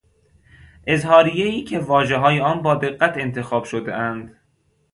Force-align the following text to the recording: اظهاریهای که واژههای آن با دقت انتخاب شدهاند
اظهاریهای 0.87 1.63
که 1.63 1.79
واژههای 1.79 2.39
آن 2.39 2.61
با 2.61 2.75
دقت 2.75 3.17
انتخاب 3.17 3.63
شدهاند 3.63 4.37